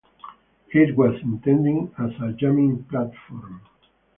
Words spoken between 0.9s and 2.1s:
was intended as